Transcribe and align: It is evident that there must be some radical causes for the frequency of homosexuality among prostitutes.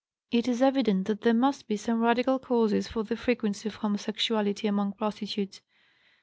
It 0.31 0.47
is 0.47 0.63
evident 0.63 1.05
that 1.05 1.21
there 1.21 1.31
must 1.35 1.67
be 1.67 1.77
some 1.77 1.99
radical 2.01 2.39
causes 2.39 2.87
for 2.87 3.03
the 3.03 3.15
frequency 3.15 3.69
of 3.69 3.75
homosexuality 3.75 4.67
among 4.67 4.93
prostitutes. 4.93 5.61